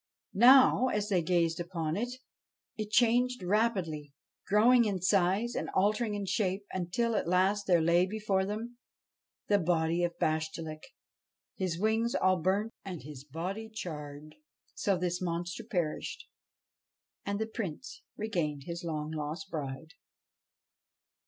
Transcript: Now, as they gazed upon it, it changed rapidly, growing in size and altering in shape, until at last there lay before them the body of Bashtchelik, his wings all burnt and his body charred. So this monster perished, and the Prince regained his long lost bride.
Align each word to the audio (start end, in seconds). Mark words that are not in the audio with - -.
Now, 0.33 0.87
as 0.87 1.09
they 1.09 1.21
gazed 1.21 1.59
upon 1.59 1.95
it, 1.95 2.09
it 2.75 2.89
changed 2.89 3.43
rapidly, 3.43 4.15
growing 4.47 4.85
in 4.85 4.99
size 4.99 5.53
and 5.53 5.69
altering 5.75 6.15
in 6.15 6.25
shape, 6.25 6.65
until 6.71 7.15
at 7.15 7.27
last 7.27 7.67
there 7.67 7.81
lay 7.83 8.07
before 8.07 8.43
them 8.43 8.79
the 9.45 9.59
body 9.59 10.03
of 10.03 10.17
Bashtchelik, 10.17 10.87
his 11.55 11.77
wings 11.79 12.15
all 12.15 12.37
burnt 12.41 12.73
and 12.83 13.03
his 13.03 13.23
body 13.23 13.69
charred. 13.69 14.33
So 14.73 14.97
this 14.97 15.21
monster 15.21 15.63
perished, 15.63 16.27
and 17.23 17.37
the 17.37 17.45
Prince 17.45 18.01
regained 18.17 18.63
his 18.65 18.83
long 18.83 19.11
lost 19.11 19.51
bride. 19.51 19.93